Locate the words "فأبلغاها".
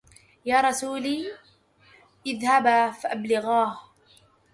2.91-3.81